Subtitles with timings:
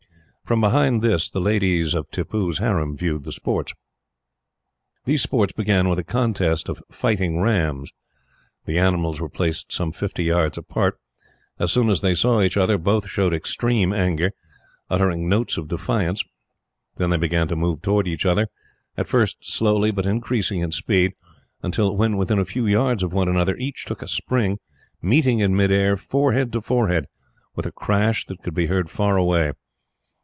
[0.43, 3.73] From behind this, the ladies of Tippoo's harem viewed the sports.
[5.05, 7.93] These began with a contest of fighting rams.
[8.65, 10.97] The animals were placed some fifty yards apart.
[11.57, 14.31] As soon as they saw each other, both showed extreme anger,
[14.89, 16.25] uttering notes of defiance.
[16.97, 18.49] Then they began to move towards each other,
[18.97, 21.13] at first slowly, but increasing in speed
[21.63, 24.59] until, when within a few yards of one another, each took a spring,
[25.01, 27.05] meeting in mid air, forehead to forehead,
[27.55, 29.53] with a crash that could be heard far away.